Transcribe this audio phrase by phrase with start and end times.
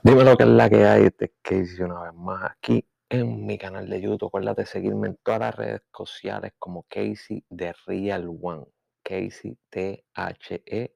[0.00, 3.58] Dime lo que es la que hay, este Casey una vez más aquí en mi
[3.58, 4.28] canal de YouTube.
[4.28, 8.66] Acuérdate de seguirme en todas las redes sociales como Casey de Real One.
[9.02, 10.94] Casey T-H-E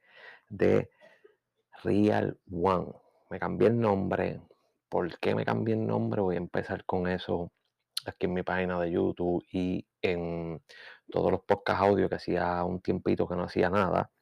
[0.48, 0.90] de
[1.82, 2.92] Real One.
[3.28, 4.40] Me cambié el nombre.
[4.88, 6.20] ¿Por qué me cambié el nombre?
[6.20, 7.50] Voy a empezar con eso
[8.06, 10.62] aquí en mi página de YouTube y en
[11.10, 14.12] todos los podcasts audio que hacía un tiempito que no hacía nada.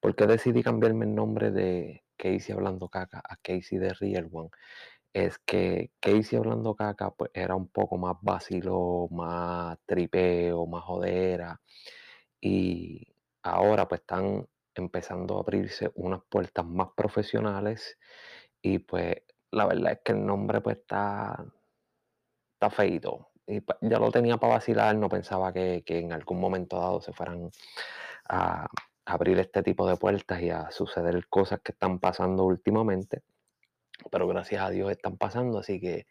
[0.00, 4.50] ¿Por qué decidí cambiarme el nombre de Casey Hablando Caca a Casey de Real One?
[5.12, 11.60] Es que Casey Hablando Caca pues, era un poco más vacilo, más tripeo, más jodera.
[12.40, 13.06] Y
[13.42, 17.98] ahora pues están empezando a abrirse unas puertas más profesionales
[18.62, 19.16] y pues
[19.50, 21.44] la verdad es que el nombre pues está,
[22.54, 23.30] está feito.
[23.46, 27.00] Y pues, ya lo tenía para vacilar, no pensaba que, que en algún momento dado
[27.00, 27.50] se fueran
[28.28, 28.68] a
[29.08, 33.22] abrir este tipo de puertas y a suceder cosas que están pasando últimamente.
[34.10, 36.06] Pero gracias a Dios están pasando, así que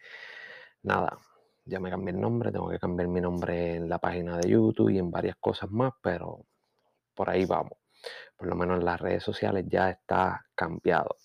[0.83, 1.17] nada,
[1.65, 4.89] ya me cambié el nombre, tengo que cambiar mi nombre en la página de YouTube
[4.89, 6.45] y en varias cosas más, pero
[7.13, 7.77] por ahí vamos.
[8.35, 11.17] Por lo menos en las redes sociales ya está cambiado.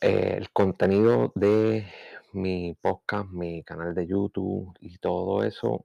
[0.00, 1.86] Eh, el contenido de
[2.32, 5.84] mi podcast, mi canal de YouTube y todo eso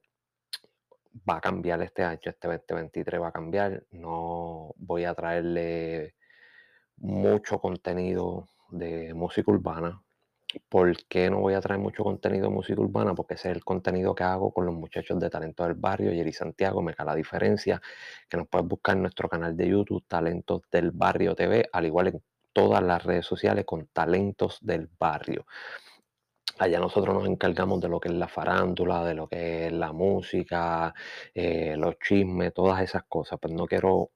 [1.30, 3.84] va a cambiar este año, este 2023 va a cambiar.
[3.92, 6.16] No voy a traerle
[6.98, 10.02] mucho contenido de música urbana.
[10.70, 13.14] ¿Por qué no voy a traer mucho contenido de música urbana?
[13.14, 16.32] Porque ese es el contenido que hago con los muchachos de Talento del Barrio, Jerry
[16.34, 17.82] Santiago, me la diferencia,
[18.30, 22.08] que nos puedes buscar en nuestro canal de YouTube, Talentos del Barrio TV, al igual
[22.08, 22.24] en
[22.54, 25.46] todas las redes sociales con Talentos del Barrio.
[26.60, 29.92] Allá nosotros nos encargamos de lo que es la farándula, de lo que es la
[29.94, 30.94] música,
[31.34, 33.40] eh, los chismes, todas esas cosas.
[33.40, 34.12] Pues no quiero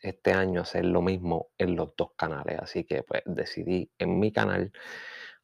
[0.00, 2.58] este año hacer lo mismo en los dos canales.
[2.60, 4.72] Así que pues decidí en mi canal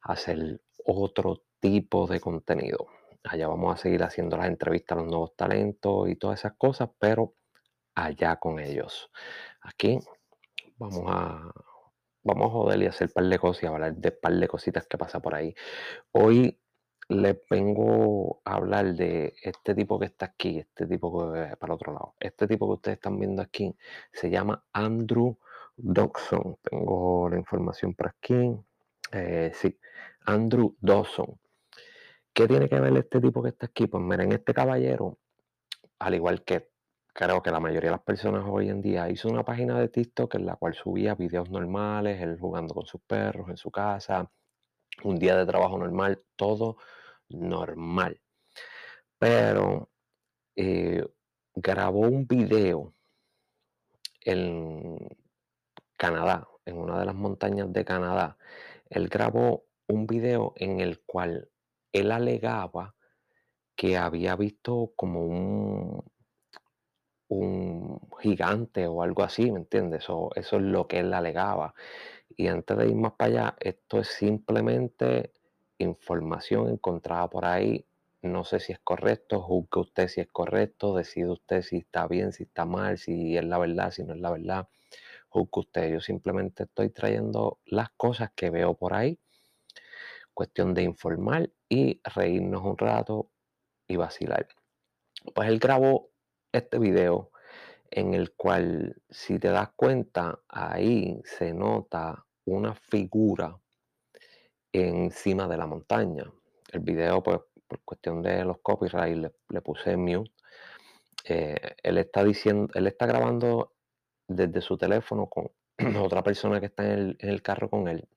[0.01, 2.87] hacer otro tipo de contenido.
[3.23, 6.89] Allá vamos a seguir haciendo las entrevistas a los nuevos talentos y todas esas cosas,
[6.99, 7.35] pero
[7.95, 9.09] allá con ellos.
[9.61, 9.99] Aquí
[10.77, 11.51] vamos a,
[12.23, 14.47] vamos a joder y hacer un par de cosas y hablar de un par de
[14.47, 15.53] cositas que pasa por ahí.
[16.11, 16.59] Hoy
[17.09, 21.75] les vengo a hablar de este tipo que está aquí, este tipo que para el
[21.75, 22.15] otro lado.
[22.19, 23.75] Este tipo que ustedes están viendo aquí
[24.13, 25.37] se llama Andrew
[25.75, 26.57] Dawson.
[26.61, 28.55] Tengo la información por aquí.
[29.11, 29.79] Eh, sí,
[30.25, 31.39] Andrew Dawson.
[32.31, 33.87] ¿Qué tiene que ver este tipo que está aquí?
[33.87, 35.17] Pues miren, este caballero,
[35.97, 36.69] al igual que
[37.13, 40.35] creo que la mayoría de las personas hoy en día, hizo una página de TikTok
[40.35, 44.31] en la cual subía videos normales, él jugando con sus perros en su casa,
[45.03, 46.77] un día de trabajo normal, todo
[47.29, 48.19] normal.
[49.17, 49.89] Pero
[50.55, 51.05] eh,
[51.55, 52.93] grabó un video
[54.21, 54.97] en
[55.97, 58.37] Canadá, en una de las montañas de Canadá.
[58.89, 61.49] Él grabó un video en el cual
[61.91, 62.95] él alegaba
[63.75, 66.03] que había visto como un,
[67.29, 70.03] un gigante o algo así, ¿me entiendes?
[70.03, 71.73] Eso, es lo que él alegaba.
[72.35, 75.33] Y antes de ir más para allá, esto es simplemente
[75.77, 77.85] información encontrada por ahí.
[78.21, 82.33] No sé si es correcto, juzgue usted si es correcto, decide usted si está bien,
[82.33, 84.67] si está mal, si es la verdad, si no es la verdad,
[85.29, 85.93] juzgue usted.
[85.93, 89.19] Yo simplemente estoy trayendo las cosas que veo por ahí.
[90.33, 93.29] Cuestión de informar y reírnos un rato
[93.87, 94.47] y vacilar.
[95.33, 96.08] Pues él grabó
[96.51, 97.31] este video
[97.91, 103.57] en el cual, si te das cuenta, ahí se nota una figura
[104.71, 106.31] encima de la montaña.
[106.71, 110.31] El video, pues, por cuestión de los copyrights, le, puse mute.
[111.25, 113.73] Eh, él está diciendo, él está grabando
[114.27, 115.51] desde su teléfono con
[116.01, 118.07] otra persona que está en el, en el carro con él.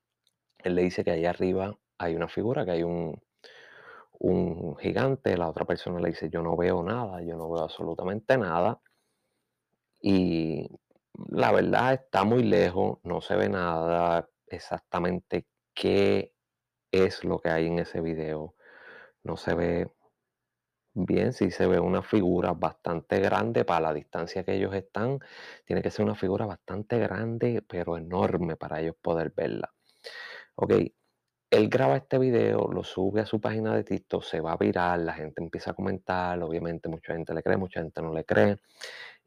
[0.59, 3.21] Él le dice que ahí arriba hay una figura, que hay un,
[4.23, 5.37] un gigante.
[5.37, 8.79] La otra persona le dice, yo no veo nada, yo no veo absolutamente nada.
[10.01, 10.69] Y
[11.29, 16.33] la verdad está muy lejos, no se ve nada exactamente qué
[16.91, 18.55] es lo que hay en ese video.
[19.23, 19.91] No se ve
[20.93, 25.19] bien, si se ve una figura bastante grande para la distancia que ellos están.
[25.65, 29.73] Tiene que ser una figura bastante grande, pero enorme para ellos poder verla.
[30.55, 30.73] Ok,
[31.49, 34.99] él graba este video, lo sube a su página de TikTok, se va a virar,
[34.99, 38.57] la gente empieza a comentar, obviamente mucha gente le cree, mucha gente no le cree.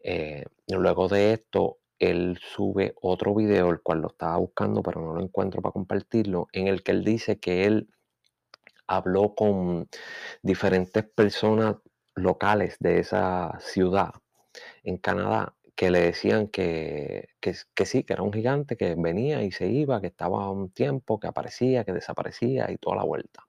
[0.02, 5.14] Eh, luego de esto, él sube otro video, el cual lo estaba buscando, pero no
[5.14, 7.88] lo encuentro para compartirlo, en el que él dice que él
[8.86, 9.88] habló con
[10.42, 11.76] diferentes personas
[12.14, 14.10] locales de esa ciudad
[14.84, 19.52] en Canadá que le decían que, que, sí, que era un gigante que venía y
[19.52, 23.46] se iba, que estaba un tiempo, que aparecía, que desaparecía y toda la vuelta.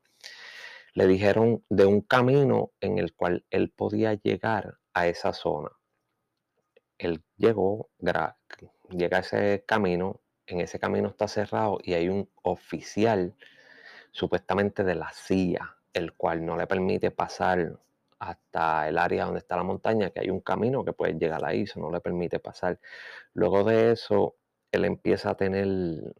[0.93, 5.69] Le dijeron de un camino en el cual él podía llegar a esa zona.
[6.97, 7.89] Él llegó,
[8.89, 13.35] llega a ese camino, en ese camino está cerrado y hay un oficial
[14.11, 17.79] supuestamente de la CIA, el cual no le permite pasar
[18.19, 21.63] hasta el área donde está la montaña, que hay un camino que puede llegar ahí,
[21.63, 22.79] eso no le permite pasar.
[23.33, 24.35] Luego de eso,
[24.71, 26.15] él empieza a tener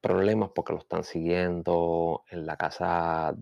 [0.00, 3.34] problemas porque lo están siguiendo en la casa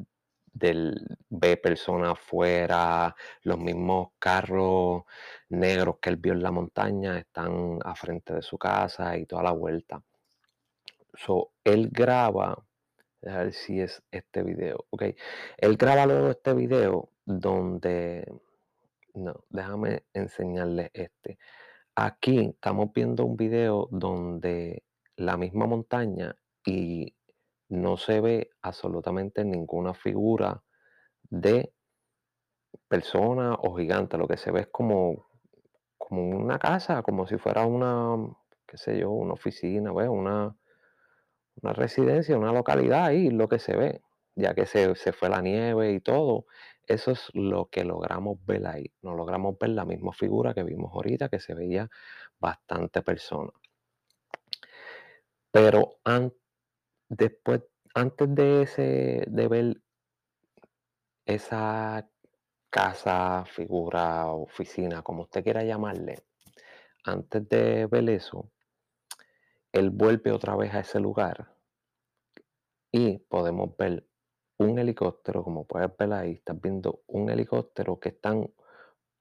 [0.53, 5.03] del ve personas afuera, los mismos carros
[5.49, 9.43] negros que él vio en la montaña están a frente de su casa y toda
[9.43, 10.03] la vuelta.
[11.15, 12.53] So, él graba,
[13.27, 15.03] a ver si es este video, ok,
[15.59, 18.25] él graba luego este video donde,
[19.15, 21.39] no, déjame enseñarles este.
[21.97, 24.85] Aquí estamos viendo un video donde
[25.17, 26.37] la misma montaña
[26.67, 27.15] y
[27.69, 30.63] no se ve absolutamente ninguna figura
[31.31, 31.73] de
[32.89, 34.19] persona o gigante.
[34.19, 35.27] Lo que se ve es como,
[35.99, 38.17] como una casa, como si fuera una,
[38.67, 40.57] qué sé yo, una oficina, una,
[41.63, 44.03] una residencia, una localidad ahí, lo que se ve,
[44.37, 46.47] ya que se, se fue la nieve y todo.
[46.87, 48.93] Eso es lo que logramos ver ahí.
[49.03, 51.89] No logramos ver la misma figura que vimos ahorita, que se veía
[52.39, 53.53] bastante persona.
[55.51, 55.99] Pero
[57.09, 57.63] después,
[57.95, 59.81] antes de, ese, de ver
[61.25, 62.09] esa
[62.71, 66.25] casa, figura, oficina, como usted quiera llamarle,
[67.05, 68.51] antes de ver eso,
[69.73, 71.55] él vuelve otra vez a ese lugar
[72.93, 74.07] y podemos ver
[74.59, 78.53] un helicóptero, como puedes ver ahí, estás viendo un helicóptero que están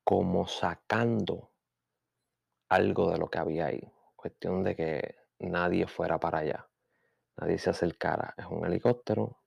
[0.04, 1.52] como sacando
[2.70, 3.92] algo de lo que había ahí.
[4.16, 6.68] Cuestión de que nadie fuera para allá,
[7.38, 8.34] nadie se acercara.
[8.38, 9.40] Es un helicóptero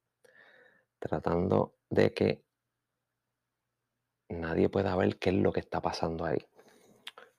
[0.99, 2.45] tratando de que
[4.29, 6.45] nadie pueda ver qué es lo que está pasando ahí.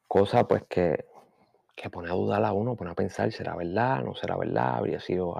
[0.07, 1.05] Cosa pues que,
[1.75, 4.03] que pone a dudar a uno, pone a pensar, ¿será verdad?
[4.03, 4.75] ¿No será verdad?
[4.75, 5.35] ¿Habría sido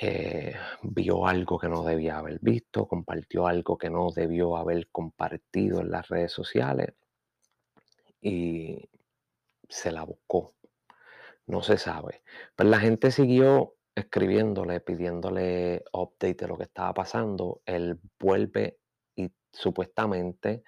[0.00, 5.80] eh, vio algo que no debía haber visto, compartió algo que no debió haber compartido
[5.80, 6.94] en las redes sociales
[8.20, 8.88] y
[9.68, 10.54] se la buscó.
[11.46, 12.22] No se sabe.
[12.24, 17.62] Pero pues la gente siguió escribiéndole, pidiéndole update de lo que estaba pasando.
[17.66, 18.78] Él vuelve
[19.16, 20.62] y supuestamente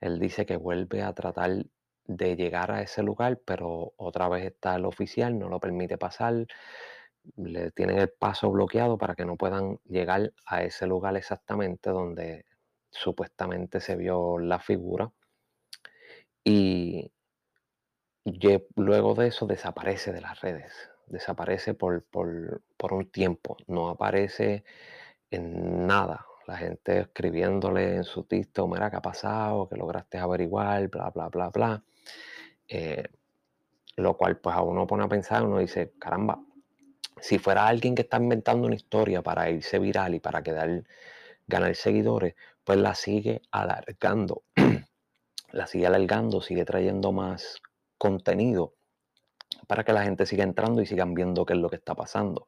[0.00, 1.64] él dice que vuelve a tratar
[2.04, 6.46] de llegar a ese lugar, pero otra vez está el oficial, no lo permite pasar
[7.36, 12.44] le tienen el paso bloqueado para que no puedan llegar a ese lugar exactamente donde
[12.90, 15.10] supuestamente se vio la figura.
[16.44, 17.12] Y
[18.76, 20.72] luego de eso desaparece de las redes,
[21.06, 24.64] desaparece por, por, un tiempo, no aparece
[25.30, 26.26] en nada.
[26.46, 29.68] La gente escribiéndole en su texto, mira, ¿qué ha pasado?
[29.68, 30.88] ¿Qué lograste averiguar?
[30.88, 31.84] Bla, bla, bla, bla.
[32.68, 33.04] Eh,
[33.96, 36.38] lo cual pues a uno pone a pensar, uno dice, caramba,
[37.20, 40.84] si fuera alguien que está inventando una historia para irse viral y para quedar,
[41.46, 42.34] ganar seguidores,
[42.64, 44.42] pues la sigue alargando.
[45.52, 47.62] la sigue alargando, sigue trayendo más
[47.98, 48.74] contenido
[49.66, 52.46] para que la gente siga entrando y sigan viendo qué es lo que está pasando.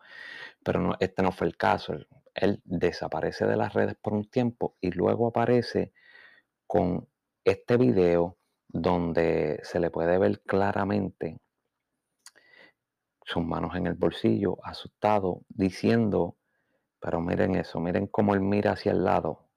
[0.63, 1.95] Pero este no fue el caso.
[2.35, 5.93] él desaparece de las redes por un tiempo y luego aparece
[6.67, 7.09] con
[7.45, 8.37] este video
[8.69, 11.41] donde se le puede ver claramente
[13.29, 16.37] sus manos en el bolsillo, asustado, diciendo,
[16.99, 19.51] pero miren eso, miren cómo él mira hacia el lado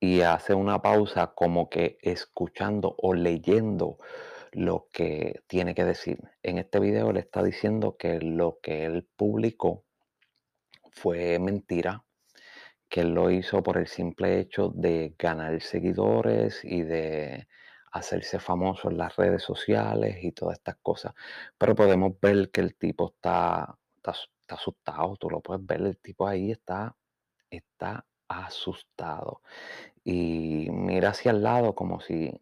[0.00, 3.98] y hace una pausa como que escuchando o leyendo
[4.50, 6.18] lo que tiene que decir.
[6.42, 9.84] En este video le está diciendo que lo que él publicó
[10.90, 12.04] fue mentira,
[12.88, 17.46] que él lo hizo por el simple hecho de ganar seguidores y de
[17.92, 21.14] hacerse famoso en las redes sociales y todas estas cosas.
[21.58, 24.14] Pero podemos ver que el tipo está, está,
[24.48, 26.96] asustado, tú lo puedes ver, el tipo ahí está,
[27.50, 29.42] está asustado.
[30.04, 32.32] Y mira hacia el lado como si,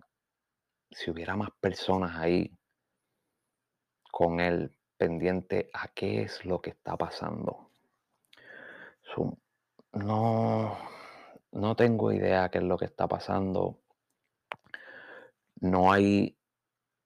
[0.90, 2.52] si hubiera más personas ahí
[4.10, 7.70] con él pendiente a qué es lo que está pasando.
[9.92, 10.78] no,
[11.52, 13.80] no tengo idea qué es lo que está pasando
[15.60, 16.36] no hay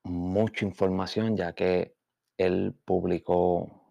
[0.04, 1.94] mucha información ya que
[2.36, 3.82] él publicó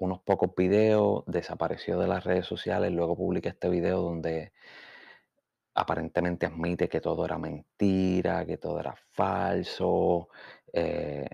[0.00, 4.52] unos pocos videos, desapareció de las redes sociales, luego publica este video donde
[5.74, 10.28] aparentemente admite que todo era mentira, que todo era falso
[10.72, 11.26] eh,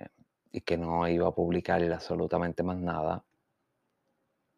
[0.53, 3.25] y que no iba a publicar absolutamente más nada.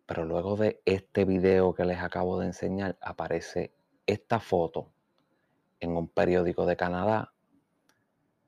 [0.07, 3.73] Pero luego de este video que les acabo de enseñar, aparece
[4.07, 4.93] esta foto
[5.81, 7.33] en un periódico de Canadá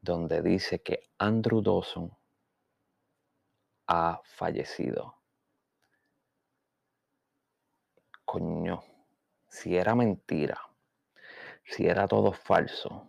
[0.04, 2.14] donde dice que Andrew Dawson
[3.86, 5.16] ha fallecido.
[8.24, 8.82] Coño,
[9.48, 10.58] si era mentira,
[11.64, 13.06] si era todo falso,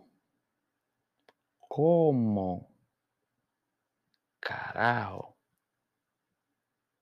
[1.68, 2.68] ¿cómo
[4.40, 5.36] carajo?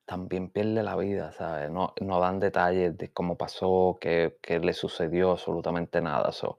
[0.06, 1.70] También pierde la vida, ¿sabes?
[1.70, 6.30] No, no dan detalles de cómo pasó, qué, le sucedió, absolutamente nada.
[6.32, 6.58] So,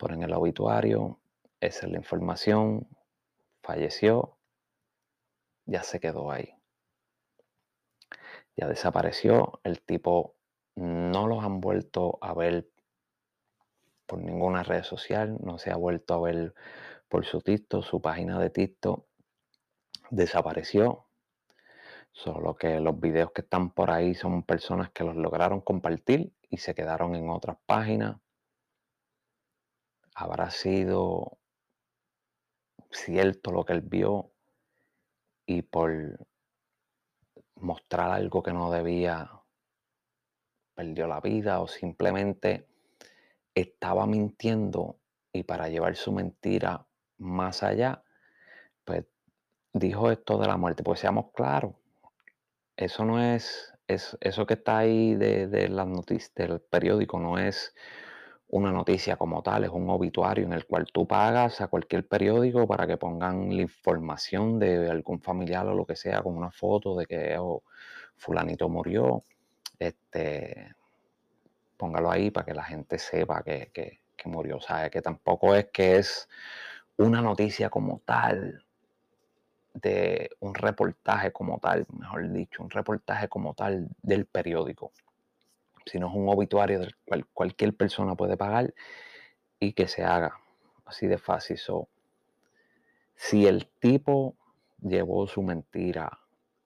[0.00, 1.18] en el obituario,
[1.60, 2.88] esa es la información,
[3.62, 4.38] falleció,
[5.66, 6.54] ya se quedó ahí.
[8.56, 10.34] Ya desapareció, el tipo
[10.74, 12.68] no los han vuelto a ver
[14.06, 16.54] por ninguna red social, no se ha vuelto a ver
[17.08, 19.06] por su TikTok, su página de TikTok
[20.10, 21.06] desapareció.
[22.12, 26.56] Solo que los videos que están por ahí son personas que los lograron compartir y
[26.58, 28.16] se quedaron en otras páginas.
[30.14, 31.37] Habrá sido
[32.90, 34.30] cierto lo que él vio
[35.46, 36.26] y por
[37.56, 39.30] mostrar algo que no debía
[40.74, 42.66] perdió la vida o simplemente
[43.54, 44.98] estaba mintiendo
[45.32, 46.86] y para llevar su mentira
[47.18, 48.02] más allá,
[48.84, 49.04] pues
[49.72, 50.82] dijo esto de la muerte.
[50.82, 51.74] Pues seamos claros,
[52.76, 57.38] eso no es, es eso que está ahí de, de las noticias del periódico, no
[57.38, 57.74] es
[58.50, 62.66] una noticia como tal, es un obituario en el cual tú pagas a cualquier periódico
[62.66, 66.96] para que pongan la información de algún familiar o lo que sea, con una foto
[66.96, 67.62] de que oh,
[68.16, 69.22] fulanito murió.
[69.78, 70.74] Este,
[71.76, 74.60] póngalo ahí para que la gente sepa que, que, que murió.
[74.60, 74.90] ¿sabe?
[74.90, 76.28] Que tampoco es que es
[76.96, 78.64] una noticia como tal,
[79.74, 84.92] de un reportaje como tal, mejor dicho, un reportaje como tal del periódico
[85.88, 88.74] sino es un obituario del cual cualquier persona puede pagar
[89.58, 90.38] y que se haga
[90.84, 91.58] así de fácil.
[93.14, 94.36] si el tipo
[94.80, 96.20] llevó su mentira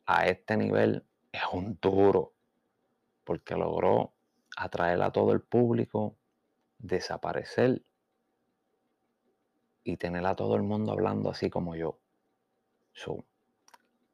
[0.06, 2.34] a este nivel, es un duro,
[3.24, 4.12] porque logró
[4.56, 6.16] atraer a todo el público,
[6.78, 7.82] desaparecer
[9.84, 11.98] y tener a todo el mundo hablando así como yo.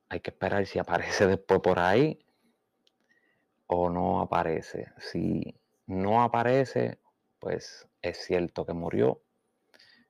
[0.08, 2.18] hay que esperar si aparece después por ahí
[3.68, 4.92] o no aparece.
[4.98, 5.54] Si
[5.86, 6.98] no aparece,
[7.38, 9.22] pues es cierto que murió,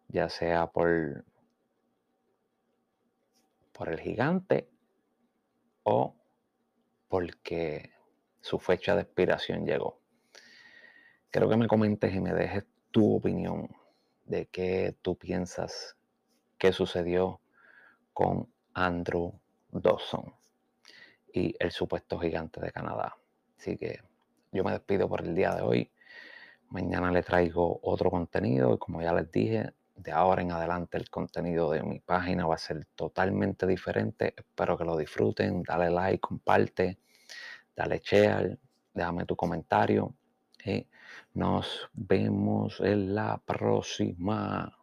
[0.09, 1.25] ya sea por,
[3.73, 4.71] por el gigante
[5.83, 6.17] o
[7.09, 7.93] porque
[8.41, 10.01] su fecha de expiración llegó.
[11.31, 13.69] Creo que me comentes y me dejes tu opinión
[14.25, 15.97] de qué tú piensas
[16.59, 17.41] que sucedió
[18.13, 20.35] con Andrew Dawson
[21.33, 23.17] y el supuesto gigante de Canadá.
[23.59, 24.01] Así que
[24.53, 25.91] yo me despido por el día de hoy.
[26.71, 31.11] Mañana les traigo otro contenido y como ya les dije, de ahora en adelante el
[31.11, 34.35] contenido de mi página va a ser totalmente diferente.
[34.37, 35.63] Espero que lo disfruten.
[35.65, 36.99] Dale like, comparte,
[37.75, 38.59] dale share,
[38.95, 40.15] déjame tu comentario.
[40.65, 40.87] Y
[41.35, 44.78] nos vemos en la próxima.